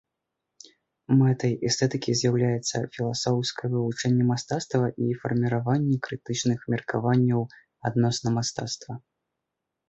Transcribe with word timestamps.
Мэтай 1.17 1.51
эстэтыкі 1.67 2.15
з'яўляецца 2.21 2.77
філасофскае 2.95 3.69
вывучэнне 3.73 4.25
мастацтва 4.31 4.89
і 5.09 5.19
фарміраванне 5.21 5.99
крытычных 6.09 6.59
меркаванняў 6.77 7.41
адносна 7.91 8.29
мастацтва. 8.41 8.93